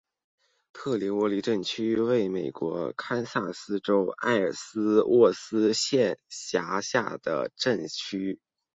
[0.73, 8.39] 特里沃利镇区为美国堪萨斯州埃尔斯沃思县辖下的镇区。